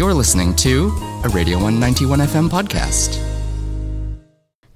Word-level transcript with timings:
You're 0.00 0.14
listening 0.14 0.56
to 0.56 0.90
a 1.24 1.28
Radio 1.28 1.58
One 1.58 1.78
91 1.78 2.20
FM 2.20 2.48
podcast. 2.48 3.20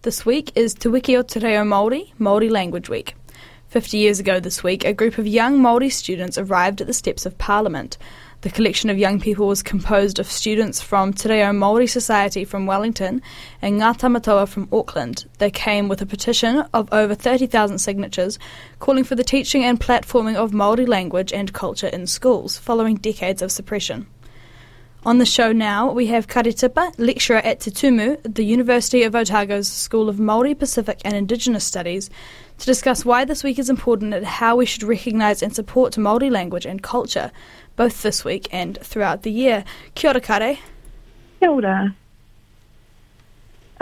This 0.03 0.27
week 0.27 0.53
is 0.55 0.75
Te 0.75 0.91
Wiki 0.91 1.17
o 1.17 1.23
Te 1.23 1.41
Reo 1.41 1.63
Māori, 1.63 2.13
Māori 2.21 2.51
Language 2.51 2.91
Week. 2.91 3.17
Fifty 3.69 3.97
years 3.97 4.21
ago 4.21 4.39
this 4.39 4.63
week, 4.63 4.85
a 4.85 4.93
group 4.93 5.17
of 5.17 5.27
young 5.27 5.59
Māori 5.61 5.91
students 5.91 6.37
arrived 6.37 6.83
at 6.83 6.87
the 6.87 6.93
steps 6.93 7.25
of 7.25 7.39
Parliament. 7.39 7.97
The 8.43 8.51
collection 8.51 8.91
of 8.91 8.99
young 8.99 9.19
people 9.19 9.47
was 9.47 9.63
composed 9.63 10.19
of 10.19 10.31
students 10.31 10.83
from 10.83 11.15
Te 11.15 11.31
Reo 11.31 11.53
Māori 11.53 11.89
Society 11.89 12.45
from 12.45 12.67
Wellington 12.67 13.23
and 13.63 13.81
Ngā 13.81 13.97
Tamatoa 13.97 14.47
from 14.47 14.69
Auckland. 14.71 15.25
They 15.39 15.51
came 15.51 15.89
with 15.89 16.03
a 16.03 16.07
petition 16.07 16.67
of 16.75 16.93
over 16.93 17.15
30,000 17.15 17.79
signatures 17.79 18.39
calling 18.79 19.05
for 19.05 19.15
the 19.15 19.25
teaching 19.25 19.65
and 19.65 19.81
platforming 19.81 20.37
of 20.37 20.51
Māori 20.51 20.87
language 20.87 21.33
and 21.33 21.55
culture 21.55 21.87
in 21.87 22.07
schools 22.07 22.59
following 22.59 22.97
decades 22.97 23.41
of 23.41 23.51
suppression. 23.51 24.07
On 25.07 25.19
the 25.19 25.27
show 25.27 25.53
now, 25.53 25.93
we 25.93 26.07
have 26.07 26.29
Kare 26.29 26.45
Tipa, 26.45 26.95
lecturer 26.97 27.37
at 27.37 27.61
Te 27.61 27.71
Tumu, 27.71 28.17
the 28.23 28.43
University 28.43 29.03
of 29.03 29.15
Otago's 29.15 29.69
School 29.69 30.09
of 30.09 30.17
Māori, 30.17 30.59
Pacific 30.59 30.99
and 31.05 31.15
Indigenous 31.15 31.63
Studies, 31.63 32.09
to 32.57 32.65
discuss 32.65 33.05
why 33.05 33.27
this 33.27 33.45
week 33.45 33.59
is 33.59 33.69
important 33.69 34.15
and 34.15 34.25
how 34.25 34.57
we 34.57 34.65
should 34.65 34.83
recognise 34.83 35.43
and 35.43 35.55
support 35.55 35.93
Māori 35.97 36.31
language 36.31 36.65
and 36.65 36.83
culture, 36.83 37.31
both 37.77 38.01
this 38.01 38.25
week 38.25 38.49
and 38.51 38.79
throughout 38.81 39.25
the 39.25 39.31
year. 39.31 39.63
Kia 39.95 40.09
ora, 40.09 40.23
Kare. 40.23 40.59
Kia 41.39 41.51
ora. 41.51 41.95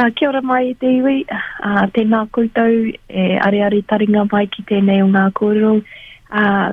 Uh, 0.01 0.11
kia 0.17 0.29
ora 0.29 0.43
mai 0.43 0.73
te 0.73 0.89
iwi. 0.89 1.25
Uh, 1.31 1.87
tēnā 1.95 2.31
koutou 2.31 2.99
e 3.09 3.39
are 3.39 3.63
are 3.63 3.83
taringa 3.83 4.27
mai 4.33 4.47
ki 4.47 4.65
tēnei 4.65 5.05
o 5.05 5.07
ngā 5.07 5.31
kōrero. 5.39 5.85
Uh, 6.33 6.73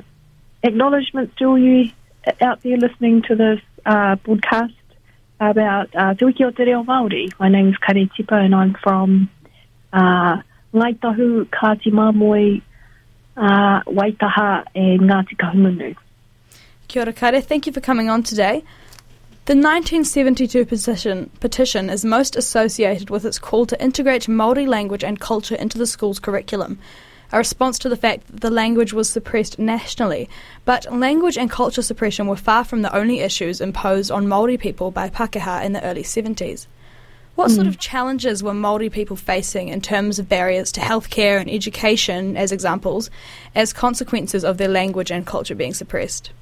acknowledgements 0.64 1.36
to 1.36 1.44
all 1.44 1.56
you 1.58 1.92
out 2.40 2.62
there 2.62 2.76
listening 2.76 3.22
to 3.22 3.34
this 3.34 3.60
uh, 3.86 4.16
broadcast 4.16 4.74
about 5.40 5.94
uh, 5.94 6.14
Te 6.14 6.24
Wiki 6.24 6.44
o 6.44 6.50
Te 6.50 6.64
Reo 6.64 6.84
Māori. 6.84 7.30
My 7.38 7.48
name 7.48 7.68
is 7.68 7.76
Kare 7.78 8.06
Tipa 8.06 8.44
and 8.44 8.54
I'm 8.54 8.74
from 8.74 9.30
uh, 9.92 10.42
Ngāi 10.74 10.98
Tahu, 10.98 11.46
Kāti 11.46 11.90
Māmoe, 11.92 12.62
uh, 13.36 13.82
Waitaha 13.84 14.64
and 14.74 15.00
Ngāti 15.00 15.36
Kahungunu. 15.36 15.96
Kia 16.88 17.02
ora, 17.02 17.12
Kare. 17.12 17.40
Thank 17.40 17.66
you 17.66 17.72
for 17.72 17.80
coming 17.80 18.08
on 18.08 18.22
today. 18.22 18.62
The 19.46 19.56
1972 19.56 20.66
petition, 20.66 21.30
petition 21.40 21.90
is 21.90 22.04
most 22.04 22.36
associated 22.36 23.10
with 23.10 23.24
its 23.24 23.38
call 23.38 23.66
to 23.66 23.82
integrate 23.82 24.26
Māori 24.26 24.66
language 24.66 25.02
and 25.02 25.18
culture 25.18 25.56
into 25.56 25.78
the 25.78 25.86
school's 25.86 26.20
curriculum 26.20 26.78
a 27.32 27.38
response 27.38 27.78
to 27.78 27.88
the 27.88 27.96
fact 27.96 28.26
that 28.28 28.40
the 28.40 28.50
language 28.50 28.92
was 28.92 29.08
suppressed 29.08 29.58
nationally. 29.58 30.28
But 30.64 30.92
language 30.92 31.38
and 31.38 31.50
culture 31.50 31.82
suppression 31.82 32.26
were 32.26 32.36
far 32.36 32.64
from 32.64 32.82
the 32.82 32.94
only 32.94 33.20
issues 33.20 33.60
imposed 33.60 34.10
on 34.10 34.26
Māori 34.26 34.58
people 34.58 34.90
by 34.90 35.08
Pākehā 35.08 35.64
in 35.64 35.72
the 35.72 35.84
early 35.84 36.02
70s. 36.02 36.66
What 37.36 37.50
mm. 37.50 37.54
sort 37.54 37.66
of 37.66 37.78
challenges 37.78 38.42
were 38.42 38.52
Māori 38.52 38.90
people 38.90 39.16
facing 39.16 39.68
in 39.68 39.80
terms 39.80 40.18
of 40.18 40.28
barriers 40.28 40.72
to 40.72 40.80
healthcare 40.80 41.40
and 41.40 41.48
education, 41.48 42.36
as 42.36 42.52
examples, 42.52 43.10
as 43.54 43.72
consequences 43.72 44.44
of 44.44 44.58
their 44.58 44.68
language 44.68 45.10
and 45.10 45.26
culture 45.26 45.54
being 45.54 45.74
suppressed? 45.74 46.32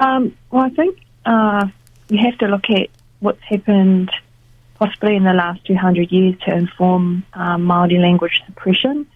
Um, 0.00 0.36
well, 0.50 0.62
I 0.62 0.70
think 0.70 0.98
uh, 1.26 1.66
you 2.08 2.18
have 2.24 2.38
to 2.38 2.46
look 2.46 2.70
at 2.70 2.88
what's 3.20 3.42
happened 3.42 4.10
possibly 4.78 5.16
in 5.16 5.24
the 5.24 5.32
last 5.32 5.64
200 5.66 6.12
years 6.12 6.36
to 6.46 6.54
inform 6.54 7.24
um, 7.34 7.66
Māori 7.66 8.00
language 8.00 8.42
suppression. 8.46 9.06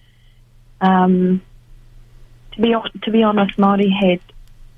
Um, 0.80 1.42
to 2.52 2.60
be 2.60 2.74
to 3.02 3.10
be 3.10 3.22
honest, 3.22 3.56
Māori 3.56 3.91
had 3.91 4.20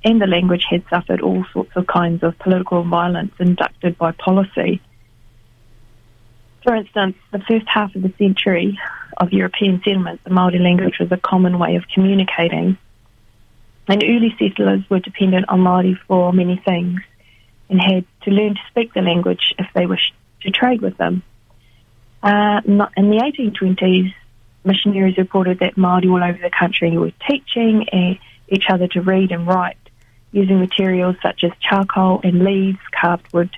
and 0.05 0.21
the 0.21 0.27
language 0.27 0.67
had 0.69 0.85
suffered 0.91 1.23
all 1.23 1.45
sorts 1.53 1.71
of 1.77 1.87
kinds 1.87 2.23
of 2.23 2.39
political 2.39 2.85
violence 2.85 3.33
inducted 3.39 3.97
by 3.97 4.13
policy. 4.13 4.83
For 6.63 6.75
instance, 6.75 7.17
the 7.33 7.39
first 7.39 7.67
half 7.67 7.95
of 7.95 8.03
the 8.03 8.13
century 8.19 8.79
of 9.17 9.33
European 9.33 9.81
settlement, 9.83 10.23
the 10.25 10.31
Māori 10.31 10.61
language 10.61 10.99
was 11.01 11.11
a 11.11 11.17
common 11.17 11.59
way 11.59 11.77
of 11.77 11.85
communicating. 11.89 12.77
And 13.89 14.05
early 14.05 14.35
settlers 14.39 14.83
were 14.91 15.01
dependent 15.01 15.47
on 15.49 15.61
Māori 15.61 15.97
for 16.07 16.33
many 16.33 16.57
things 16.57 17.01
and 17.71 17.81
had 17.81 18.05
to 18.23 18.31
learn 18.31 18.55
to 18.55 18.61
speak 18.69 18.93
the 18.93 19.01
language 19.01 19.55
if 19.59 19.67
they 19.75 19.87
wished 19.87 20.13
to 20.45 20.51
trade 20.51 20.81
with 20.81 20.97
them. 20.97 21.23
Uh, 22.23 22.61
in 22.65 22.79
the 23.11 23.21
1820s, 23.21 24.15
missionaries 24.65 25.19
reported 25.19 25.59
that 25.59 25.75
Māori 25.77 26.11
all 26.11 26.25
over 26.25 26.39
the 26.39 26.51
country 26.51 26.97
were 26.97 27.13
teaching 27.29 27.87
each 28.49 28.65
other 28.69 28.89
to 28.89 29.03
read 29.03 29.31
and 29.31 29.47
write 29.47 29.77
using 30.33 30.59
materials 30.59 31.17
such 31.23 31.45
as 31.45 31.53
charcoal 31.61 32.21
and 32.25 32.45
leaves, 32.45 32.79
carved 32.99 33.33
wood, 33.33 33.51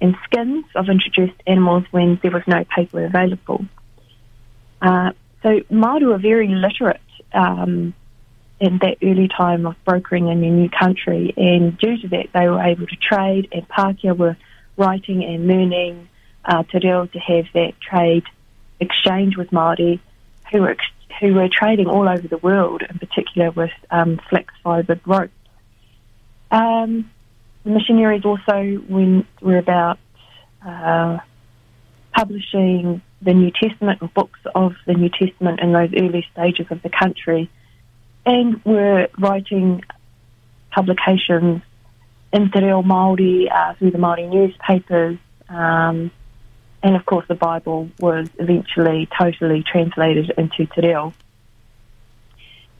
and 0.00 0.14
skins 0.24 0.64
of 0.74 0.88
introduced 0.88 1.40
animals 1.46 1.84
when 1.90 2.18
there 2.22 2.30
was 2.30 2.42
no 2.46 2.64
paper 2.64 3.04
available. 3.04 3.64
Uh, 4.80 5.10
so 5.42 5.60
Māori 5.70 6.06
were 6.06 6.18
very 6.18 6.48
literate 6.48 7.00
um, 7.32 7.94
in 8.60 8.78
that 8.78 8.98
early 9.02 9.28
time 9.28 9.66
of 9.66 9.74
brokering 9.84 10.28
in 10.28 10.44
a 10.44 10.50
new 10.50 10.68
country, 10.68 11.34
and 11.36 11.76
due 11.78 11.96
to 11.98 12.08
that, 12.08 12.28
they 12.32 12.48
were 12.48 12.62
able 12.62 12.86
to 12.86 12.96
trade, 12.96 13.48
and 13.52 13.66
Pākehā 13.68 14.16
were 14.16 14.36
writing 14.76 15.24
and 15.24 15.46
learning 15.46 16.08
uh, 16.44 16.62
te 16.64 16.78
reo 16.82 17.06
to 17.06 17.18
have 17.18 17.46
that 17.54 17.72
trade 17.80 18.24
exchange 18.80 19.36
with 19.36 19.50
Māori 19.50 20.00
who 20.52 20.62
were, 20.62 20.76
who 21.20 21.34
were 21.34 21.48
trading 21.48 21.88
all 21.88 22.08
over 22.08 22.28
the 22.28 22.38
world, 22.38 22.82
in 22.88 22.98
particular 22.98 23.50
with 23.50 23.70
um, 23.90 24.20
flax 24.28 24.54
fibred 24.62 25.00
ropes. 25.06 25.32
Um, 26.50 27.10
the 27.64 27.70
missionaries 27.70 28.24
also 28.24 28.80
went, 28.88 29.26
were 29.40 29.58
about 29.58 29.98
uh, 30.64 31.18
publishing 32.12 33.02
the 33.22 33.34
New 33.34 33.50
Testament 33.50 34.00
and 34.00 34.12
books 34.14 34.38
of 34.54 34.74
the 34.86 34.94
New 34.94 35.08
Testament 35.08 35.60
in 35.60 35.72
those 35.72 35.90
early 35.96 36.24
stages 36.32 36.66
of 36.70 36.82
the 36.82 36.90
country 36.90 37.50
and 38.24 38.64
were 38.64 39.08
writing 39.18 39.82
publications 40.70 41.62
in 42.32 42.50
Te 42.50 42.60
Reo 42.60 42.82
Māori 42.82 43.50
uh, 43.50 43.74
through 43.74 43.90
the 43.90 43.98
Māori 43.98 44.28
newspapers. 44.28 45.18
Um, 45.48 46.10
and 46.82 46.96
of 46.96 47.04
course, 47.06 47.26
the 47.28 47.34
Bible 47.34 47.90
was 47.98 48.28
eventually 48.38 49.08
totally 49.18 49.62
translated 49.62 50.32
into 50.36 50.66
Te 50.66 50.86
Reo. 50.86 51.12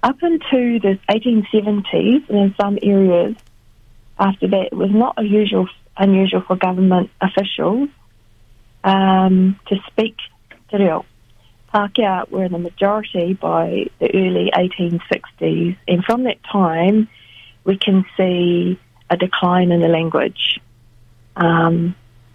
Up 0.03 0.23
into 0.23 0.79
the 0.81 0.99
1870s, 1.09 2.29
and 2.29 2.39
in 2.39 2.55
some 2.61 2.79
areas 2.83 3.35
after 4.19 4.49
that, 4.49 4.69
it 4.73 4.75
was 4.75 4.91
not 4.91 5.15
unusual, 5.17 5.69
unusual 5.97 6.43
for 6.47 6.57
government 6.57 7.11
officials 7.21 7.89
um, 8.85 9.59
to 9.67 9.77
speak 9.89 10.17
Te 10.71 10.77
Reo. 10.77 11.05
Pākehā 11.75 12.31
were 12.31 12.45
in 12.45 12.53
the 12.53 12.59
majority 12.59 13.35
by 13.35 13.87
the 13.99 14.15
early 14.15 14.51
1860s, 14.55 15.77
and 15.89 16.05
from 16.05 16.25
that 16.25 16.39
time, 16.45 17.09
we 17.65 17.77
can 17.77 18.05
see 18.17 18.79
a 19.11 19.17
decline 19.17 19.71
in 19.71 19.81
the 19.81 19.89
language. 19.89 20.61
Um, 21.37 21.95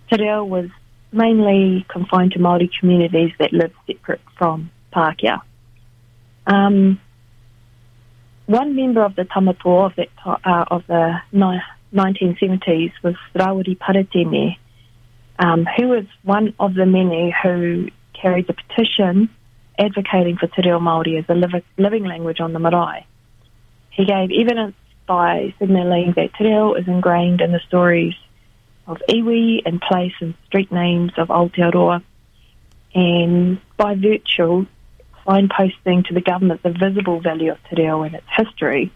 Te 0.09 0.21
Reo 0.21 0.43
was 0.43 0.69
mainly 1.11 1.85
confined 1.89 2.33
to 2.33 2.39
Māori 2.39 2.69
communities 2.79 3.31
that 3.39 3.51
lived 3.51 3.73
separate 3.87 4.21
from 4.37 4.71
Pākehā. 4.93 5.41
Um, 6.47 6.99
one 8.45 8.75
member 8.75 9.03
of 9.03 9.15
the 9.15 9.23
Tamatoa 9.23 9.87
of, 9.87 9.95
that, 9.95 10.09
uh, 10.25 10.65
of 10.69 10.83
the 10.87 11.15
ni- 11.31 11.61
1970s 11.93 12.91
was 13.03 13.15
Rawiri 13.35 13.77
Paratene, 13.77 14.57
um, 15.39 15.65
who 15.77 15.89
was 15.89 16.05
one 16.23 16.53
of 16.59 16.73
the 16.73 16.85
many 16.85 17.35
who 17.43 17.87
carried 18.13 18.47
the 18.47 18.53
petition 18.53 19.29
advocating 19.77 20.37
for 20.37 20.47
Te 20.47 20.61
Reo 20.63 20.79
Māori 20.79 21.17
as 21.19 21.25
a 21.29 21.33
liv- 21.33 21.63
living 21.77 22.05
language 22.05 22.39
on 22.39 22.53
the 22.53 22.59
marae. 22.59 23.05
He 23.89 24.05
gave 24.05 24.29
evidence 24.31 24.75
by 25.11 25.53
signalling 25.59 26.13
that 26.16 26.33
Te 26.38 26.45
Reo 26.45 26.73
is 26.75 26.88
ingrained 26.88 27.41
in 27.41 27.51
the 27.51 27.59
stories 27.67 28.13
of 28.87 28.97
iwi 29.09 29.61
and 29.66 29.81
place 29.81 30.13
and 30.22 30.35
street 30.46 30.72
names 30.72 31.11
of 31.17 31.28
Aotearoa, 31.28 32.02
and 32.96 33.59
by 33.75 33.96
virtue 33.96 34.66
signposting 35.28 36.05
to 36.05 36.13
the 36.13 36.22
government 36.22 36.63
the 36.63 36.69
visible 36.69 37.19
value 37.19 37.52
of 37.52 37.58
Te 37.69 37.75
Reo 37.81 38.03
and 38.03 38.16
its 38.16 38.25
history. 38.37 38.90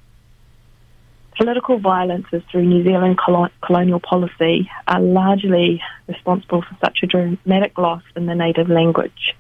Political 1.37 1.79
violences 1.79 2.43
through 2.49 2.63
New 2.63 2.85
Zealand 2.85 3.19
colonial 3.61 3.99
policy 3.99 4.71
are 4.87 5.01
largely 5.01 5.81
responsible 6.07 6.61
for 6.61 6.77
such 6.79 6.99
a 7.03 7.07
dramatic 7.07 7.77
loss 7.77 8.03
in 8.15 8.25
the 8.25 8.35
native 8.35 8.69
language. 8.69 9.35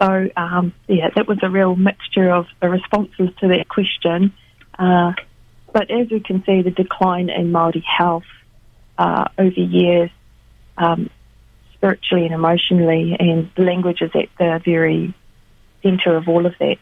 So, 0.00 0.28
um, 0.36 0.74
yeah, 0.88 1.08
that 1.14 1.26
was 1.26 1.38
a 1.42 1.48
real 1.48 1.74
mixture 1.74 2.30
of 2.30 2.46
the 2.60 2.68
responses 2.68 3.30
to 3.40 3.48
that 3.48 3.68
question. 3.68 4.34
Uh, 4.78 5.12
but 5.72 5.90
as 5.90 6.10
we 6.10 6.20
can 6.20 6.44
see, 6.44 6.62
the 6.62 6.70
decline 6.70 7.30
in 7.30 7.50
Māori 7.50 7.82
health 7.82 8.24
uh, 8.98 9.28
over 9.38 9.60
years, 9.60 10.10
um, 10.76 11.10
spiritually 11.74 12.24
and 12.24 12.34
emotionally, 12.34 13.16
and 13.18 13.50
language 13.56 14.02
is 14.02 14.10
at 14.14 14.28
the 14.38 14.60
very 14.64 15.14
centre 15.82 16.16
of 16.16 16.28
all 16.28 16.46
of 16.46 16.54
that. 16.58 16.76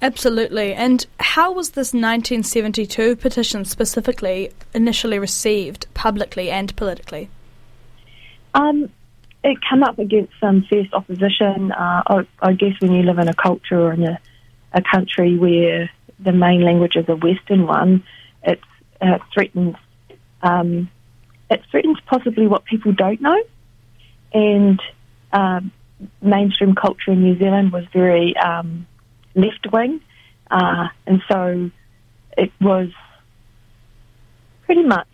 Absolutely. 0.00 0.74
And 0.74 1.06
how 1.18 1.52
was 1.52 1.70
this 1.70 1.88
1972 1.88 3.16
petition 3.16 3.64
specifically 3.64 4.52
initially 4.72 5.18
received 5.18 5.86
publicly 5.94 6.50
and 6.50 6.74
politically? 6.76 7.28
Um, 8.54 8.90
it 9.44 9.58
came 9.68 9.82
up 9.82 9.98
against 9.98 10.32
some 10.40 10.64
fierce 10.68 10.88
opposition. 10.92 11.72
Uh, 11.72 12.02
I, 12.06 12.26
I, 12.40 12.52
guess 12.54 12.72
when 12.80 12.92
you 12.92 13.02
live 13.02 13.18
in 13.18 13.28
a 13.28 13.34
culture 13.34 13.80
or 13.80 13.92
in 13.92 14.04
a, 14.04 14.18
a 14.72 14.82
country 14.82 15.36
where 15.38 15.90
the 16.18 16.32
main 16.32 16.62
language 16.62 16.96
is 16.96 17.08
a 17.08 17.16
Western 17.16 17.66
one, 17.66 18.02
it 18.42 18.60
uh, 19.00 19.18
threatens 19.32 19.76
um, 20.42 20.90
it 21.50 21.62
threatens 21.70 21.98
possibly 22.06 22.46
what 22.46 22.64
people 22.64 22.92
don't 22.92 23.20
know. 23.20 23.42
And 24.32 24.80
um, 25.32 25.72
mainstream 26.20 26.74
culture 26.74 27.12
in 27.12 27.22
New 27.22 27.38
Zealand 27.38 27.72
was 27.72 27.84
very 27.92 28.36
um, 28.36 28.86
left 29.34 29.66
wing, 29.72 30.00
uh, 30.50 30.88
and 31.06 31.22
so 31.30 31.70
it 32.36 32.52
was 32.60 32.90
pretty 34.66 34.84
much. 34.84 35.06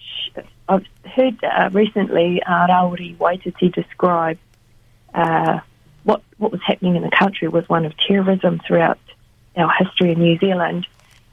I've 0.69 0.87
heard 1.05 1.43
uh, 1.44 1.70
recently 1.72 2.43
uh, 2.43 2.66
Rawiri 2.69 3.16
Waititi 3.16 3.72
describe 3.72 4.38
uh, 5.12 5.61
what 6.05 6.22
what 6.38 6.52
was 6.52 6.61
happening 6.62 6.96
in 6.96 7.02
the 7.02 7.11
country 7.11 7.49
was 7.49 7.69
one 7.69 7.84
of 7.84 7.96
terrorism 7.96 8.61
throughout 8.66 8.99
our 9.56 9.70
history 9.78 10.12
in 10.12 10.20
New 10.20 10.38
Zealand. 10.38 10.87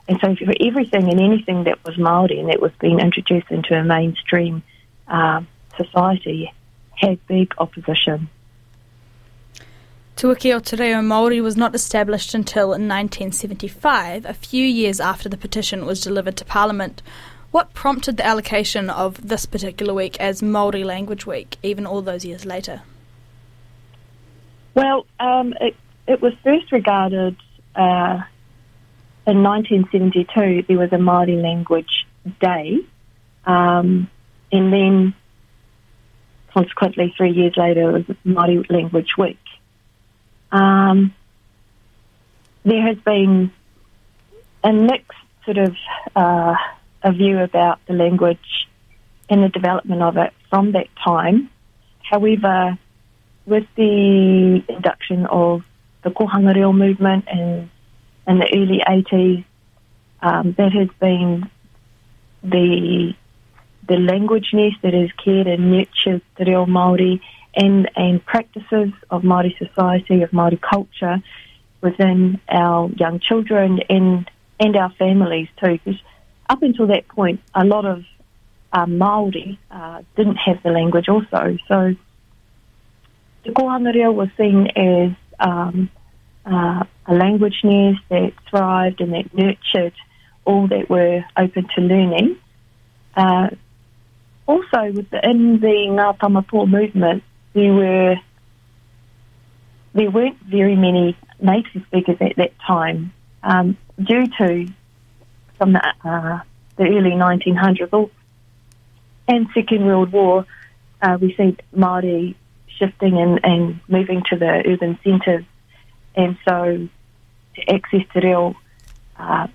And 0.08 0.20
so, 0.20 0.36
for 0.36 0.54
everything 0.60 1.10
and 1.10 1.20
anything 1.20 1.64
that 1.66 1.84
was 1.86 1.98
Maori 1.98 2.40
and 2.40 2.50
that 2.50 2.62
was 2.62 2.72
being 2.80 3.00
introduced 3.00 3.50
into 3.50 3.74
a 3.76 3.84
mainstream 3.84 4.64
uh, 5.08 5.42
society, 5.78 6.52
had 6.96 7.26
big 7.28 7.54
opposition. 7.58 8.30
Te 10.16 10.28
Wiki 10.28 10.54
o 10.54 10.60
Te 10.60 10.76
Reo 10.76 11.00
Māori 11.00 11.42
was 11.42 11.58
not 11.58 11.74
established 11.74 12.36
until 12.36 12.70
1975, 12.70 14.26
a 14.26 14.34
few 14.34 14.66
years 14.66 15.00
after 15.00 15.28
the 15.28 15.38
petition 15.38 15.86
was 15.86 16.02
delivered 16.02 16.38
to 16.38 16.46
Parliament. 16.46 17.02
What 17.52 17.74
prompted 17.74 18.18
the 18.18 18.26
allocation 18.26 18.90
of 18.90 19.28
this 19.28 19.46
particular 19.46 19.94
week 19.94 20.20
as 20.20 20.42
Māori 20.42 20.86
Language 20.86 21.26
Week, 21.26 21.58
even 21.62 21.86
all 21.86 22.02
those 22.02 22.24
years 22.24 22.46
later? 22.46 22.82
Well, 24.74 25.06
um, 25.20 25.54
it, 25.60 25.76
it 26.08 26.22
was 26.22 26.34
first 26.44 26.72
regarded 26.72 27.36
uh, 27.76 28.22
in 29.28 29.44
1972, 29.44 30.66
there 30.68 30.78
was 30.78 30.92
a 30.92 30.98
Māori 30.98 31.42
Language 31.42 32.08
Day, 32.40 32.80
um, 33.46 34.10
and 34.52 34.74
then 34.74 35.14
consequently, 36.54 37.14
three 37.16 37.32
years 37.32 37.54
later, 37.56 37.98
it 37.98 38.08
was 38.08 38.18
Māori 38.26 38.70
Language 38.70 39.16
Week. 39.18 39.40
Um, 40.52 41.14
there 42.64 42.82
has 42.82 42.98
been 42.98 43.52
a 44.64 44.74
mixed 44.74 45.12
sort 45.46 45.58
of 45.58 45.76
uh, 46.16 46.56
a 47.04 47.12
view 47.12 47.40
about 47.40 47.80
the 47.88 47.94
language 47.94 48.68
and 49.30 49.44
the 49.44 49.50
development 49.50 50.02
of 50.02 50.18
it 50.18 50.34
from 50.50 50.74
that 50.74 50.88
time. 51.04 51.50
However, 52.04 52.78
with 53.46 53.66
the 53.76 54.64
induction 54.68 55.26
of 55.26 55.64
the 56.04 56.10
Kohanga 56.10 56.56
Reo 56.56 56.74
movement 56.74 57.26
in, 57.32 57.70
in 58.28 58.40
the 58.40 58.50
early 58.54 58.82
80s, 58.88 59.46
um, 60.22 60.54
that 60.58 60.72
has 60.74 60.90
been 61.00 61.50
the 62.44 63.14
the 63.88 63.98
language 63.98 64.50
nest 64.54 64.78
that 64.84 64.94
has 64.94 65.10
cared 65.24 65.48
and 65.48 65.72
nurtured 65.72 66.22
the 66.38 66.46
reo 66.46 66.66
Māori 66.66 67.20
and, 67.56 67.90
and 67.96 68.24
practices 68.24 68.94
of 69.10 69.24
Māori 69.24 69.58
society, 69.58 70.22
of 70.22 70.32
Māori 70.32 70.62
culture 70.62 71.22
within 71.82 72.40
our 72.48 72.90
young 72.92 73.20
children 73.20 73.80
and, 73.90 74.30
and 74.60 74.76
our 74.76 74.92
families 74.92 75.50
too. 75.60 75.80
Up 76.52 76.62
until 76.64 76.88
that 76.88 77.08
point, 77.08 77.40
a 77.56 77.64
lot 77.64 77.86
of 77.86 78.04
uh, 78.74 78.86
Māori 78.86 79.58
uh, 79.72 80.02
didn't 80.18 80.36
have 80.36 80.62
the 80.64 80.70
language 80.70 81.08
also. 81.08 81.58
So 81.70 81.96
the 83.46 83.52
Kohanga 83.52 83.94
Reo 83.94 84.12
was 84.12 84.28
seen 84.38 84.68
as 84.76 85.12
um, 85.40 85.90
uh, 86.46 86.84
a 87.06 87.14
language 87.14 87.62
nest 87.64 88.02
that 88.10 88.34
thrived 88.50 89.00
and 89.00 89.14
that 89.14 89.34
nurtured 89.34 89.94
all 90.44 90.68
that 90.68 90.90
were 90.90 91.24
open 91.38 91.70
to 91.76 91.82
learning. 91.82 92.36
Uh, 93.16 93.52
also, 94.46 94.92
within 94.92 95.62
the 95.62 95.88
Ngā 95.88 96.18
Tamatoa 96.18 96.68
movement, 96.70 97.24
there 97.54 97.72
were 97.74 98.16
there 99.94 100.12
weren't 100.12 100.38
very 100.42 100.76
many 100.76 101.16
native 101.40 101.84
speakers 101.88 102.18
at 102.20 102.36
that 102.36 102.52
time 102.68 103.14
um, 103.42 103.78
due 103.98 104.28
to 104.38 104.68
from 105.62 105.74
the, 105.74 105.94
uh, 106.04 106.40
the 106.78 106.86
early 106.86 107.12
1900s 107.12 108.10
and 109.28 109.48
Second 109.54 109.86
World 109.86 110.12
War. 110.12 110.48
Uh, 111.00 111.20
we 111.22 111.36
see 111.36 111.56
Māori 111.78 112.34
shifting 112.80 113.20
and, 113.20 113.40
and 113.44 113.80
moving 113.88 114.24
to 114.32 114.38
the 114.38 114.64
urban 114.66 114.98
centres, 115.04 115.46
and 116.16 116.36
so 116.50 116.90
to 117.56 117.72
access 117.72 118.02
te 118.12 118.22
reo 118.22 118.56
uh, 119.20 119.46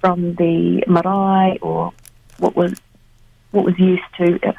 from 0.00 0.34
the 0.34 0.82
marae 0.88 1.58
or 1.62 1.92
what 2.38 2.56
was 2.56 2.72
what 3.52 3.64
was 3.64 3.78
used 3.78 4.02
to 4.18 4.48
uh, 4.48 4.52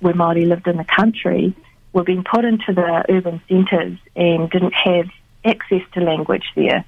where 0.00 0.14
Māori 0.14 0.48
lived 0.48 0.66
in 0.68 0.78
the 0.78 0.84
country 0.84 1.54
were 1.92 2.04
being 2.04 2.24
put 2.24 2.46
into 2.46 2.72
the 2.72 3.04
urban 3.10 3.42
centres 3.46 3.98
and 4.16 4.48
didn't 4.48 4.72
have 4.72 5.10
access 5.44 5.82
to 5.92 6.00
language 6.00 6.46
there. 6.56 6.86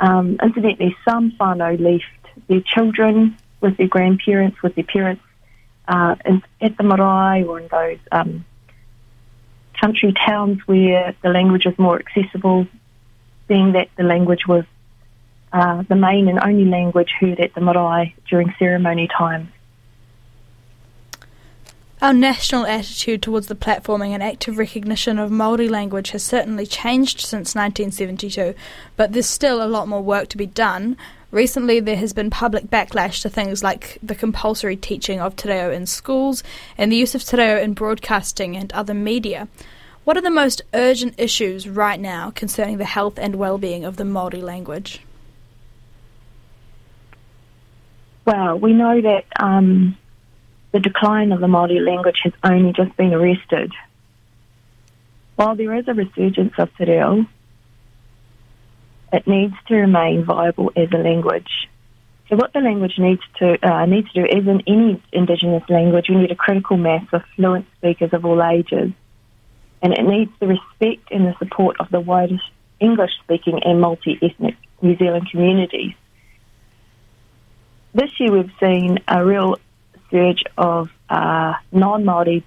Um, 0.00 0.38
incidentally, 0.42 0.96
some 1.08 1.30
whānau 1.38 1.78
left 1.78 2.18
their 2.48 2.60
children 2.60 3.36
with 3.60 3.76
their 3.76 3.88
grandparents, 3.88 4.62
with 4.62 4.74
their 4.74 4.84
parents 4.84 5.22
uh, 5.86 6.16
in, 6.24 6.42
at 6.60 6.76
the 6.76 6.82
marae 6.82 7.44
or 7.44 7.60
in 7.60 7.68
those 7.68 7.98
um, 8.12 8.44
country 9.80 10.12
towns 10.12 10.60
where 10.66 11.14
the 11.22 11.28
language 11.28 11.64
was 11.64 11.78
more 11.78 11.98
accessible, 11.98 12.66
being 13.46 13.72
that 13.72 13.88
the 13.96 14.02
language 14.02 14.46
was 14.46 14.64
uh, 15.52 15.82
the 15.88 15.94
main 15.94 16.28
and 16.28 16.38
only 16.40 16.64
language 16.64 17.10
heard 17.18 17.40
at 17.40 17.54
the 17.54 17.60
marae 17.60 18.14
during 18.28 18.54
ceremony 18.58 19.08
times. 19.08 19.48
Our 22.00 22.12
national 22.12 22.64
attitude 22.64 23.22
towards 23.22 23.48
the 23.48 23.56
platforming 23.56 24.10
and 24.10 24.22
active 24.22 24.56
recognition 24.56 25.18
of 25.18 25.32
Māori 25.32 25.68
language 25.68 26.10
has 26.10 26.22
certainly 26.22 26.64
changed 26.64 27.20
since 27.20 27.56
1972, 27.56 28.54
but 28.94 29.12
there's 29.12 29.26
still 29.26 29.60
a 29.60 29.66
lot 29.66 29.88
more 29.88 30.02
work 30.02 30.28
to 30.28 30.36
be 30.36 30.46
done. 30.46 30.96
Recently, 31.30 31.78
there 31.78 31.96
has 31.96 32.14
been 32.14 32.30
public 32.30 32.64
backlash 32.68 33.20
to 33.20 33.28
things 33.28 33.62
like 33.62 33.98
the 34.02 34.14
compulsory 34.14 34.76
teaching 34.76 35.20
of 35.20 35.36
te 35.36 35.50
reo 35.50 35.70
in 35.70 35.84
schools 35.84 36.42
and 36.78 36.90
the 36.90 36.96
use 36.96 37.14
of 37.14 37.22
te 37.22 37.36
reo 37.36 37.58
in 37.58 37.74
broadcasting 37.74 38.56
and 38.56 38.72
other 38.72 38.94
media. 38.94 39.46
What 40.04 40.16
are 40.16 40.22
the 40.22 40.30
most 40.30 40.62
urgent 40.72 41.14
issues 41.18 41.68
right 41.68 42.00
now 42.00 42.30
concerning 42.30 42.78
the 42.78 42.86
health 42.86 43.18
and 43.18 43.36
well-being 43.36 43.84
of 43.84 43.98
the 43.98 44.04
Māori 44.04 44.42
language? 44.42 45.00
Well, 48.24 48.58
we 48.58 48.72
know 48.72 48.98
that 49.02 49.26
um, 49.38 49.98
the 50.72 50.80
decline 50.80 51.32
of 51.32 51.40
the 51.40 51.46
Māori 51.46 51.84
language 51.84 52.20
has 52.24 52.32
only 52.42 52.72
just 52.72 52.96
been 52.96 53.12
arrested. 53.12 53.70
While 55.36 55.56
there 55.56 55.74
is 55.74 55.86
a 55.88 55.94
resurgence 55.94 56.54
of 56.56 56.74
te 56.78 56.86
reo, 56.86 57.26
it 59.12 59.26
needs 59.26 59.54
to 59.68 59.74
remain 59.74 60.24
viable 60.24 60.72
as 60.76 60.88
a 60.92 60.98
language. 60.98 61.68
So 62.28 62.36
what 62.36 62.52
the 62.52 62.60
language 62.60 62.98
needs 62.98 63.22
to 63.38 63.56
uh, 63.66 63.86
needs 63.86 64.12
to 64.12 64.22
do 64.22 64.26
is 64.26 64.46
in 64.46 64.62
any 64.66 65.02
Indigenous 65.12 65.62
language, 65.68 66.06
we 66.08 66.16
need 66.16 66.30
a 66.30 66.36
critical 66.36 66.76
mass 66.76 67.06
of 67.12 67.22
fluent 67.34 67.66
speakers 67.78 68.12
of 68.12 68.24
all 68.26 68.42
ages, 68.42 68.92
and 69.80 69.92
it 69.94 70.02
needs 70.02 70.30
the 70.38 70.46
respect 70.46 71.10
and 71.10 71.26
the 71.26 71.34
support 71.38 71.76
of 71.80 71.88
the 71.90 72.00
widest 72.00 72.44
English-speaking 72.80 73.60
and 73.64 73.80
multi-ethnic 73.80 74.56
New 74.82 74.96
Zealand 74.96 75.28
communities. 75.30 75.94
This 77.94 78.10
year, 78.20 78.30
we've 78.30 78.52
seen 78.60 78.98
a 79.08 79.24
real 79.24 79.56
surge 80.10 80.44
of 80.56 80.90
uh, 81.08 81.54
non-Māori 81.72 82.42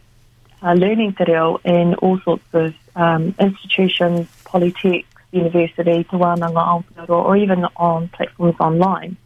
uh, 0.62 0.74
learning 0.74 1.14
te 1.14 1.24
reo 1.28 1.60
in 1.64 1.96
all 1.96 2.20
sorts 2.20 2.46
of 2.54 2.74
um, 2.96 3.34
institutions, 3.40 4.28
polytechs, 4.46 5.06
university, 5.32 6.04
Te 6.04 6.18
Wānanga 6.18 6.84
Aotearoa, 6.84 7.26
or 7.26 7.38
even 7.38 7.66
on 7.76 8.10
platforms 8.10 8.56
online. 8.60 9.18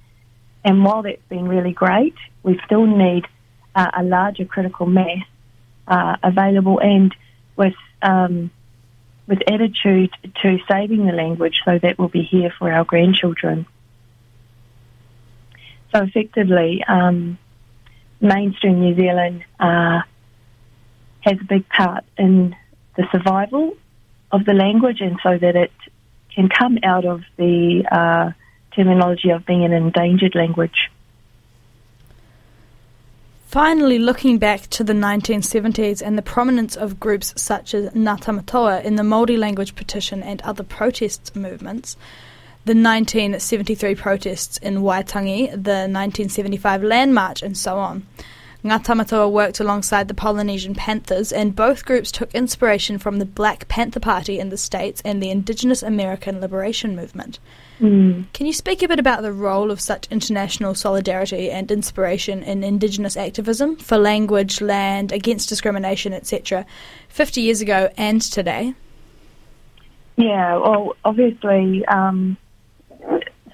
And 0.64 0.84
while 0.84 1.04
that's 1.04 1.22
been 1.30 1.48
really 1.48 1.74
great, 1.74 2.16
we 2.44 2.60
still 2.66 2.86
need 2.86 3.26
uh, 3.76 3.92
a 3.94 4.04
larger 4.04 4.46
critical 4.46 4.86
mass 4.86 5.26
uh, 5.88 6.18
available 6.24 6.80
and 6.80 7.14
with 7.56 7.76
um, 8.02 8.52
with 9.28 9.40
attitude 9.48 10.12
to 10.42 10.60
saving 10.70 11.06
the 11.06 11.12
language 11.12 11.62
so 11.66 11.80
that 11.80 11.98
we'll 11.98 12.08
be 12.08 12.22
here 12.22 12.54
for 12.58 12.72
our 12.72 12.84
grandchildren. 12.84 13.66
So 15.94 16.04
effectively, 16.04 16.84
um, 16.88 17.40
mainstream 18.22 18.82
New 18.82 18.96
Zealand 18.96 19.44
uh, 19.60 20.02
has 21.22 21.38
a 21.42 21.46
big 21.48 21.68
part 21.70 22.04
in 22.18 22.56
the 22.98 23.08
survival 23.12 23.76
of 24.32 24.46
the 24.46 24.54
language 24.54 25.02
and 25.02 25.20
so 25.24 25.38
that 25.38 25.56
it 25.56 25.72
can 26.36 26.50
come 26.50 26.78
out 26.84 27.06
of 27.06 27.24
the 27.38 27.84
uh, 27.92 28.32
terminology 28.76 29.30
of 29.30 29.46
being 29.46 29.64
an 29.64 29.72
endangered 29.72 30.36
language. 30.36 30.92
Finally, 33.48 34.00
looking 34.00 34.38
back 34.38 34.68
to 34.68 34.84
the 34.84 34.92
1970s 34.92 36.02
and 36.02 36.18
the 36.18 36.22
prominence 36.22 36.76
of 36.76 37.00
groups 37.00 37.34
such 37.42 37.74
as 37.74 37.90
Ngā 37.94 38.20
Tamatoa 38.20 38.84
in 38.84 38.98
the 38.98 39.04
Māori 39.04 39.38
language 39.38 39.76
petition 39.76 40.22
and 40.22 40.42
other 40.42 40.64
protest 40.64 41.34
movements, 41.38 41.96
the 42.66 42.72
1973 42.72 43.96
protests 43.96 44.58
in 44.58 44.80
Waitangi, 44.80 45.52
the 45.52 45.88
1975 45.88 46.84
Land 46.84 47.16
March, 47.16 47.42
and 47.42 47.58
so 47.58 47.78
on. 47.78 48.06
Ngā 48.66 48.84
Tamatoa 48.84 49.32
worked 49.32 49.60
alongside 49.60 50.08
the 50.08 50.16
Polynesian 50.16 50.74
Panthers, 50.74 51.32
and 51.32 51.56
both 51.56 51.86
groups 51.86 52.12
took 52.12 52.34
inspiration 52.34 52.98
from 52.98 53.20
the 53.20 53.26
Black 53.26 53.68
Panther 53.68 54.00
Party 54.00 54.40
in 54.40 54.50
the 54.50 54.58
States 54.58 55.04
and 55.06 55.22
the 55.22 55.30
Indigenous 55.30 55.84
American 55.84 56.42
Liberation 56.42 56.96
Movement. 56.96 57.38
Mm. 57.80 58.26
Can 58.34 58.48
you 58.48 58.54
speak 58.54 58.82
a 58.82 58.88
bit 58.88 58.98
about 58.98 59.22
the 59.22 59.32
role 59.32 59.70
of 59.70 59.80
such 59.80 60.08
international 60.10 60.74
solidarity 60.74 61.52
and 61.52 61.70
inspiration 61.70 62.42
in 62.42 62.64
Indigenous 62.64 63.16
activism 63.16 63.76
for 63.76 64.00
language, 64.00 64.60
land, 64.62 65.12
against 65.12 65.48
discrimination, 65.48 66.12
etc., 66.12 66.66
50 67.10 67.42
years 67.42 67.62
ago 67.62 67.92
and 67.98 68.20
today? 68.20 68.74
Yeah, 70.16 70.58
well, 70.58 70.96
obviously, 71.06 71.86
um, 71.86 72.36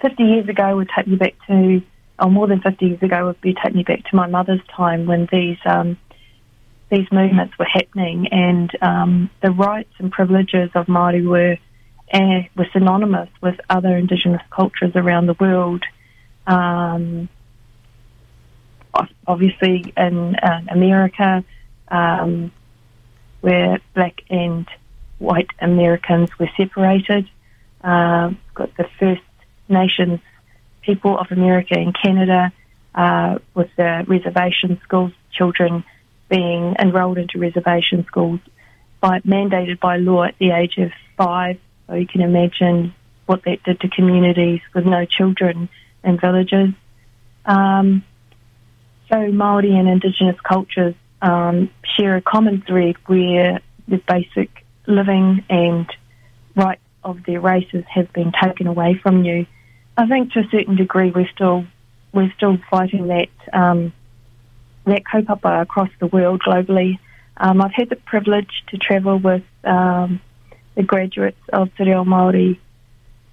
50 0.02 0.24
years 0.24 0.48
ago 0.48 0.78
would 0.78 0.90
take 0.96 1.08
you 1.08 1.18
back 1.18 1.36
to 1.48 1.82
or 2.22 2.30
more 2.30 2.48
than 2.48 2.62
50 2.62 2.86
years 2.86 3.02
ago 3.02 3.26
would 3.26 3.42
be 3.42 3.54
taking 3.56 3.78
me 3.78 3.84
back 3.84 4.06
to 4.06 4.16
my 4.16 4.28
mother's 4.28 4.62
time 4.76 5.08
when 5.08 5.28
these 5.32 5.58
um, 5.66 5.98
these 6.90 7.08
movements 7.12 7.58
were 7.58 7.66
happening 7.66 8.28
and 8.32 8.70
um, 8.82 9.30
the 9.42 9.50
rights 9.50 9.94
and 9.98 10.12
privileges 10.12 10.70
of 10.76 10.86
Māori 10.86 11.26
were 11.26 11.58
uh, 12.14 12.44
were 12.56 12.68
synonymous 12.74 13.30
with 13.42 13.60
other 13.70 13.96
Indigenous 13.98 14.42
cultures 14.52 14.92
around 14.96 15.28
the 15.28 15.36
world. 15.40 15.84
Um, 16.46 17.30
obviously, 19.26 19.94
in 19.96 20.36
uh, 20.36 20.62
America, 20.70 21.44
um, 21.88 22.52
where 23.40 23.80
black 23.96 24.22
and 24.30 24.68
white 25.18 25.50
Americans 25.60 26.30
were 26.38 26.50
separated, 26.58 27.30
uh, 27.84 28.32
got 28.54 28.76
the 28.76 28.88
First 29.00 29.22
Nations 29.70 30.20
people 30.82 31.18
of 31.18 31.28
America 31.32 31.76
and 31.78 31.96
Canada 32.00 32.52
uh, 32.96 33.40
with 33.54 33.70
the 33.78 34.06
reservation 34.08 34.80
schools, 34.84 35.12
children 35.32 35.84
being 36.30 36.76
enrolled 36.80 37.18
into 37.18 37.40
reservation 37.40 38.06
schools 38.06 38.40
by, 39.00 39.20
mandated 39.20 39.80
by 39.80 39.98
law 39.98 40.24
at 40.24 40.38
the 40.40 40.52
age 40.52 40.78
of 40.78 40.92
five. 41.18 41.60
So 41.88 41.96
you 41.96 42.08
can 42.08 42.22
imagine 42.22 42.94
what 43.26 43.44
that 43.44 43.64
did 43.64 43.80
to 43.82 43.90
communities 43.90 44.62
with 44.74 44.86
no 44.86 45.06
children 45.06 45.70
in 46.04 46.20
villages. 46.20 46.70
Um, 47.46 48.04
so 49.10 49.16
Māori 49.16 49.72
and 49.72 49.90
Indigenous 49.90 50.40
cultures 50.42 50.96
um, 51.22 51.70
share 51.84 52.16
a 52.16 52.22
common 52.22 52.62
thread 52.62 52.96
where 53.06 53.60
the 53.88 53.98
basic 53.98 54.50
living 54.88 55.44
and 55.50 55.86
rights 56.56 56.82
of 57.04 57.24
their 57.26 57.42
races 57.42 57.84
have 57.90 58.12
been 58.14 58.32
taken 58.42 58.68
away 58.68 58.96
from 58.96 59.24
you. 59.24 59.46
I 59.98 60.08
think 60.08 60.34
to 60.34 60.40
a 60.40 60.48
certain 60.52 60.76
degree 60.76 61.12
we're 61.12 61.30
still 61.34 61.66
we're 62.14 62.32
still 62.36 62.58
fighting 62.70 63.08
that 63.08 63.30
um, 63.54 63.94
that 64.86 65.04
kaupapa 65.04 65.62
across 65.62 65.90
the 66.00 66.08
world 66.08 66.42
globally. 66.46 67.00
Um, 67.38 67.62
I've 67.62 67.74
had 67.74 67.90
the 67.90 67.96
privilege 67.96 68.64
to 68.70 68.78
travel 68.78 69.18
with 69.18 69.44
um, 69.64 70.22
the 70.76 70.84
graduates 70.84 71.40
of 71.52 71.76
Te 71.76 71.84
Reo 71.84 72.04
Māori 72.04 72.60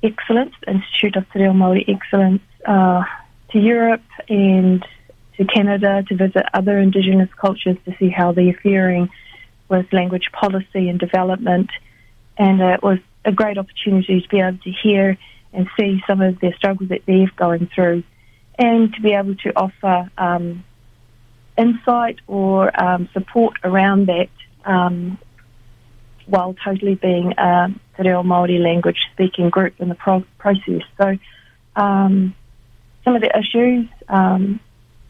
Excellence, 0.02 0.54
Institute 0.66 1.16
of 1.16 1.30
Te 1.32 1.40
Reo 1.40 1.52
Māori 1.52 1.84
Excellence, 1.88 2.42
uh, 2.66 3.02
to 3.50 3.58
Europe 3.58 4.02
and 4.28 4.84
to 5.36 5.44
Canada 5.44 6.02
to 6.08 6.16
visit 6.16 6.44
other 6.52 6.78
Indigenous 6.78 7.28
cultures 7.40 7.76
to 7.84 7.94
see 7.98 8.08
how 8.08 8.32
they're 8.32 8.58
faring 8.62 9.08
with 9.68 9.86
language 9.92 10.30
policy 10.32 10.88
and 10.88 10.98
development. 10.98 11.70
And 12.36 12.62
uh, 12.62 12.66
it 12.68 12.82
was 12.82 12.98
a 13.24 13.32
great 13.32 13.58
opportunity 13.58 14.20
to 14.20 14.28
be 14.28 14.40
able 14.40 14.58
to 14.58 14.70
hear 14.70 15.18
and 15.52 15.68
see 15.78 16.00
some 16.06 16.20
of 16.20 16.40
their 16.40 16.54
struggles 16.54 16.90
that 16.90 17.02
they're 17.06 17.30
going 17.36 17.68
through, 17.74 18.02
and 18.58 18.92
to 18.94 19.00
be 19.00 19.12
able 19.12 19.34
to 19.36 19.52
offer 19.56 20.10
um, 20.18 20.64
insight 21.56 22.20
or 22.26 22.70
um, 22.80 23.08
support 23.12 23.54
around 23.64 24.06
that 24.06 24.28
um, 24.64 25.18
while 26.26 26.54
totally 26.64 26.94
being 26.94 27.32
a 27.38 27.68
Te 27.96 28.02
Reo 28.02 28.22
Māori 28.22 28.62
language 28.62 28.98
speaking 29.12 29.50
group 29.50 29.74
in 29.78 29.88
the 29.88 29.94
pro- 29.94 30.24
process. 30.38 30.82
So 31.00 31.16
um, 31.74 32.34
some 33.04 33.16
of 33.16 33.22
the 33.22 33.36
issues 33.36 33.88
um, 34.08 34.60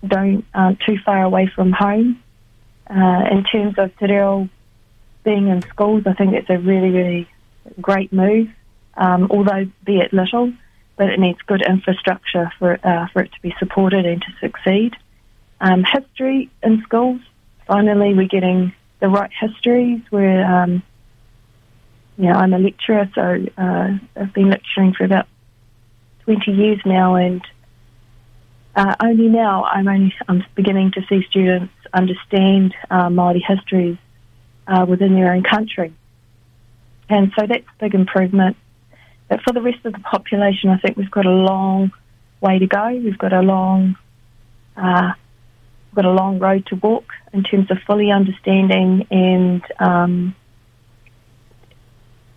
don't 0.07 0.45
aren't 0.55 0.81
too 0.81 0.97
far 1.05 1.23
away 1.23 1.51
from 1.55 1.73
home. 1.73 2.23
Uh, 2.89 3.25
in 3.31 3.45
terms 3.45 3.75
of 3.79 3.97
Te 3.99 4.07
Reo 4.07 4.49
being 5.25 5.49
in 5.49 5.63
schools, 5.63 6.05
I 6.07 6.15
think 6.15 6.35
it's 6.35 6.49
a 6.49 6.59
really, 6.59 6.91
really 6.91 7.29
great 7.81 8.13
move 8.13 8.49
um, 8.99 9.29
although 9.31 9.65
be 9.85 9.99
it 9.99 10.13
little, 10.13 10.53
but 10.97 11.09
it 11.09 11.19
needs 11.19 11.39
good 11.47 11.63
infrastructure 11.63 12.53
for 12.59 12.79
uh, 12.85 13.07
for 13.13 13.23
it 13.23 13.33
to 13.33 13.41
be 13.41 13.55
supported 13.59 14.05
and 14.05 14.21
to 14.21 14.29
succeed. 14.41 14.95
Um, 15.61 15.85
history 15.85 16.51
in 16.63 16.83
schools. 16.83 17.21
Finally, 17.67 18.15
we're 18.15 18.29
getting 18.29 18.73
the 19.01 19.09
right 19.09 19.31
histories. 19.41 20.03
Where 20.11 20.45
um, 20.45 20.83
you 22.19 22.25
know, 22.25 22.33
I'm 22.33 22.53
a 22.53 22.59
lecturer, 22.59 23.09
so 23.15 23.47
uh, 23.57 23.99
I've 24.17 24.35
been 24.35 24.51
lecturing 24.51 24.93
for 24.93 25.05
about 25.05 25.27
20 26.25 26.51
years 26.51 26.81
now, 26.85 27.15
and 27.15 27.41
uh, 28.75 28.97
only 29.01 29.29
now 29.29 29.65
I'm 29.65 29.87
only 29.87 30.15
I'm 30.27 30.45
beginning 30.57 30.91
to 30.93 31.03
see 31.09 31.25
students 31.31 31.73
understand 31.95 32.75
uh, 32.91 33.09
Māori 33.09 33.41
histories 33.47 33.99
uh, 34.67 34.85
within 34.89 35.15
their 35.15 35.33
own 35.33 35.45
country, 35.45 35.95
and 37.09 37.33
so 37.39 37.47
that's 37.47 37.67
a 37.67 37.79
big 37.85 37.95
improvement. 37.95 38.57
But 39.29 39.43
for 39.43 39.53
the 39.53 39.61
rest 39.61 39.85
of 39.85 39.93
the 39.93 39.99
population, 39.99 40.71
I 40.71 40.79
think 40.79 40.97
we've 40.97 41.11
got 41.11 41.27
a 41.27 41.31
long 41.31 41.93
way 42.41 42.59
to 42.59 42.67
go. 42.67 42.89
We've 42.89 43.19
got 43.19 43.33
a 43.33 43.41
long, 43.41 43.97
uh, 44.77 45.13
we've 45.91 45.97
got 45.97 46.05
a 46.07 46.13
long 46.13 46.39
road 46.39 46.67
to 46.67 46.77
walk 46.77 47.05
in 47.33 47.43
terms 47.43 47.71
of 47.71 47.79
fully 47.87 48.11
understanding 48.11 49.07
and 49.11 49.63
um, 49.79 50.35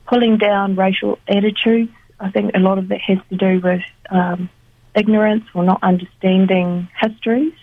pulling 0.08 0.38
down 0.38 0.76
racial 0.76 1.18
attitudes. 1.28 1.94
I 2.20 2.30
think 2.30 2.52
a 2.56 2.60
lot 2.60 2.78
of 2.78 2.90
that 2.90 3.00
has 3.02 3.20
to 3.30 3.38
do 3.38 3.62
with 3.62 3.82
um, 4.10 4.50
ignorance 4.96 5.46
or 5.56 5.64
not 5.64 5.80
understanding 5.82 6.90
histories. 7.00 7.54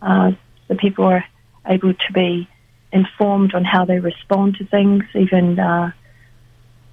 Uh, 0.00 0.32
so 0.68 0.76
people 0.76 1.04
are 1.06 1.24
able 1.66 1.94
to 1.94 2.12
be 2.12 2.48
informed 2.92 3.54
on 3.54 3.64
how 3.64 3.84
they 3.84 3.98
respond 3.98 4.56
to 4.56 4.66
things. 4.66 5.04
Even 5.14 5.58
uh, 5.58 5.90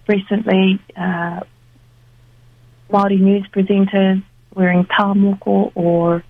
recently, 0.08 0.80
uh, 0.98 1.42
Māori 2.90 3.20
news 3.20 3.48
presenters 3.54 4.24
wearing 4.54 4.86
tāmoko 4.86 5.72
or 5.76 6.24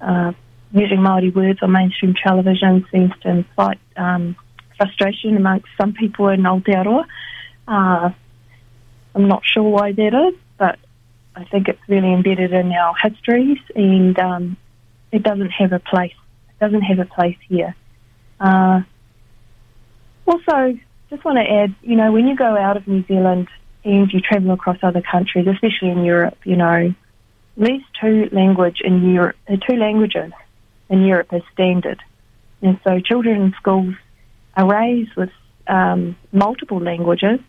uh, 0.00 0.32
using 0.72 0.98
Māori 0.98 1.34
words 1.34 1.60
on 1.62 1.72
mainstream 1.72 2.14
television 2.14 2.86
seems 2.92 3.12
to 3.22 3.28
incite 3.30 3.78
um, 3.96 4.36
frustration 4.76 5.36
amongst 5.36 5.66
some 5.80 5.94
people 5.94 6.28
in 6.28 6.42
Aotearoa. 6.42 7.04
Uh, 7.66 8.10
I'm 9.14 9.28
not 9.28 9.42
sure 9.44 9.62
why 9.62 9.92
that 9.92 10.28
is, 10.28 10.38
but 10.58 10.78
I 11.34 11.44
think 11.44 11.68
it's 11.68 11.80
really 11.88 12.12
embedded 12.12 12.52
in 12.52 12.72
our 12.72 12.94
histories 13.02 13.58
and 13.74 14.18
um, 14.18 14.56
it 15.12 15.22
doesn't 15.22 15.50
have 15.50 15.72
a 15.72 15.78
place. 15.78 16.14
It 16.50 16.64
doesn't 16.64 16.82
have 16.82 16.98
a 16.98 17.06
place 17.06 17.38
here. 17.48 17.74
Uh, 18.38 18.82
also, 20.26 20.78
just 21.08 21.24
want 21.24 21.38
to 21.38 21.50
add, 21.50 21.74
you 21.82 21.96
know, 21.96 22.12
when 22.12 22.26
you 22.26 22.36
go 22.36 22.56
out 22.56 22.76
of 22.76 22.86
New 22.86 23.04
Zealand 23.06 23.48
you 23.86 24.20
travel 24.20 24.50
across 24.52 24.78
other 24.82 25.02
countries, 25.02 25.46
especially 25.46 25.90
in 25.90 26.04
Europe, 26.04 26.38
you 26.44 26.56
know, 26.56 26.92
at 27.56 27.62
least 27.62 27.86
two 28.00 28.28
language 28.32 28.80
in 28.82 29.12
Europe, 29.12 29.36
uh, 29.48 29.56
two 29.56 29.76
languages 29.76 30.32
in 30.88 31.04
Europe 31.04 31.32
is 31.32 31.42
standard, 31.52 32.00
and 32.62 32.78
so 32.84 33.00
children 33.00 33.42
in 33.42 33.54
schools 33.58 33.94
are 34.56 34.68
raised 34.68 35.14
with 35.16 35.30
um, 35.66 36.16
multiple 36.32 36.80
languages, 36.80 37.40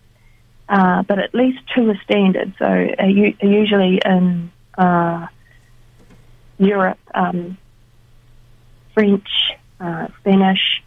uh, 0.70 1.04
but 1.04 1.20
at 1.20 1.34
least 1.34 1.60
two 1.76 1.90
are 1.90 2.00
standard. 2.04 2.54
So 2.60 2.66
uh, 2.66 3.06
usually 3.06 4.00
in 4.04 4.52
uh, 4.78 5.28
Europe, 6.58 7.00
um, 7.14 7.58
French, 8.94 9.28
uh, 9.80 10.08
Spanish, 10.20 10.84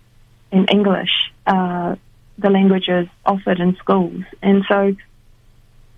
and 0.52 0.70
English, 0.70 1.32
uh, 1.46 1.96
the 2.38 2.50
languages 2.50 3.06
offered 3.24 3.60
in 3.60 3.76
schools, 3.76 4.24
and 4.42 4.64
so 4.68 4.96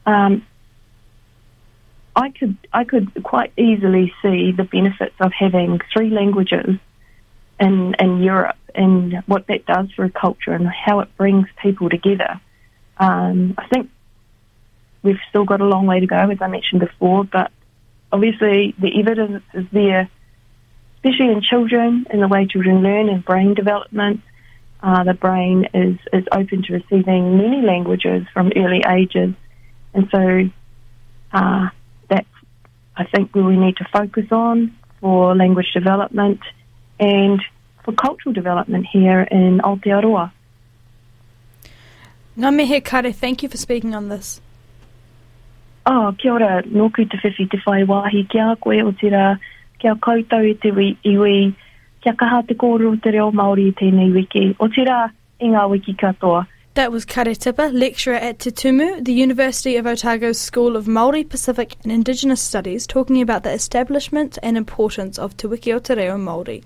um, 0.07 0.47
I 2.15 2.31
could 2.31 2.57
I 2.73 2.85
could 2.85 3.23
quite 3.23 3.53
easily 3.57 4.13
see 4.23 4.53
the 4.53 4.65
benefits 4.65 5.15
of 5.21 5.33
having 5.33 5.81
three 5.93 6.11
languages 6.11 6.77
in 7.59 7.95
in 7.99 8.23
Europe 8.23 8.57
and 8.75 9.23
what 9.27 9.47
that 9.47 9.67
does 9.67 9.91
for 9.93 10.05
a 10.05 10.11
culture 10.11 10.53
and 10.53 10.67
how 10.67 11.01
it 11.01 11.17
brings 11.17 11.47
people 11.63 11.89
together. 11.89 12.41
Um, 12.99 13.55
I 13.59 13.67
think 13.69 13.91
we've 15.03 15.21
still 15.29 15.45
got 15.45 15.61
a 15.61 15.65
long 15.65 15.87
way 15.87 16.01
to 16.01 16.07
go, 16.07 16.17
as 16.17 16.39
I 16.41 16.47
mentioned 16.47 16.81
before, 16.81 17.25
but 17.25 17.51
obviously 18.11 18.75
the 18.79 18.99
evidence 19.01 19.43
is 19.55 19.67
there, 19.73 20.09
especially 20.97 21.33
in 21.33 21.43
children, 21.43 22.07
in 22.11 22.21
the 22.21 22.29
way 22.29 22.47
children 22.47 22.83
learn 22.83 23.09
and 23.09 23.25
brain 23.25 23.55
development. 23.55 24.21
Uh, 24.83 25.05
the 25.05 25.15
brain 25.15 25.69
is, 25.75 25.97
is 26.13 26.25
open 26.33 26.63
to 26.65 26.75
receiving 26.75 27.39
many 27.39 27.63
languages 27.63 28.27
from 28.33 28.53
early 28.57 28.83
ages. 28.89 29.35
And 29.95 30.09
so 30.11 30.51
uh, 31.33 31.69
that's, 32.09 32.27
I 32.97 33.05
think, 33.05 33.35
where 33.35 33.45
we 33.45 33.57
need 33.57 33.77
to 33.77 33.87
focus 33.93 34.27
on 34.31 34.75
for 35.01 35.35
language 35.35 35.73
development 35.75 36.41
and 36.99 37.41
for 37.85 37.93
cultural 37.93 38.33
development 38.33 38.87
here 38.87 39.23
in 39.23 39.59
Aotearoa. 39.59 40.31
Ngā 42.39 42.51
mihi 42.55 42.81
kare, 42.81 43.13
thank 43.13 43.43
you 43.43 43.49
for 43.49 43.59
speaking 43.59 43.95
on 43.95 44.09
this. 44.09 44.41
Oh, 45.85 46.15
kia 46.17 46.33
ora, 46.33 46.63
nōku 46.63 47.11
te 47.11 47.19
whiwhi 47.19 47.51
te 47.51 47.59
whai 47.67 47.83
wāhi 47.83 48.23
kia 48.31 48.55
koe 48.57 48.79
o 48.81 48.93
tira, 48.93 49.39
kia 49.79 49.95
koutou 49.95 50.47
i 50.49 50.55
te 50.55 50.71
iwi, 50.71 51.55
kia 52.01 52.15
kaha 52.15 52.47
te 52.47 52.55
kōru 52.55 52.93
o 52.93 52.97
te 52.97 53.11
reo 53.11 53.33
Māori 53.33 53.67
i 53.69 53.75
tēnei 53.77 54.15
wiki. 54.15 54.55
O 54.61 54.69
tira, 54.69 55.11
i 55.43 55.51
ngā 55.51 55.69
wiki 55.75 55.95
katoa. 55.99 56.47
That 56.75 56.91
was 56.91 57.05
Kare 57.05 57.27
lecturer 57.27 58.15
at 58.15 58.39
Te 58.39 58.51
Tumu, 58.51 59.05
the 59.05 59.13
University 59.13 59.77
of 59.77 59.87
Otago's 59.87 60.39
School 60.39 60.75
of 60.75 60.87
Māori, 60.87 61.29
Pacific 61.29 61.77
and 61.83 61.93
Indigenous 61.93 62.41
Studies, 62.41 62.87
talking 62.87 63.21
about 63.21 63.43
the 63.43 63.53
establishment 63.53 64.39
and 64.43 64.57
importance 64.57 65.19
of 65.19 65.37
Te 65.37 65.49
Wiki 65.49 65.75
o 65.75 65.79
Te 65.79 65.95
Reo 65.95 66.17
Māori. 66.17 66.65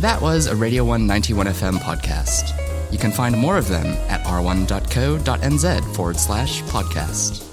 That 0.00 0.20
was 0.20 0.46
a 0.46 0.56
Radio 0.56 0.84
One 0.84 1.06
91 1.06 1.46
FM 1.46 1.78
podcast. 1.78 2.50
You 2.90 2.98
can 2.98 3.12
find 3.12 3.38
more 3.38 3.56
of 3.56 3.68
them 3.68 3.86
at 4.10 4.24
r1.co.nz 4.24 5.94
forward 5.94 6.16
slash 6.16 6.62
podcast. 6.64 7.51